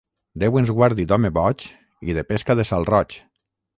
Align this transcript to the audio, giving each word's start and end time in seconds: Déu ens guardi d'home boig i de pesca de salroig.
Déu 0.43 0.55
ens 0.61 0.71
guardi 0.77 1.05
d'home 1.11 1.31
boig 1.37 1.67
i 2.13 2.17
de 2.21 2.27
pesca 2.33 2.57
de 2.61 2.67
salroig. 2.71 3.19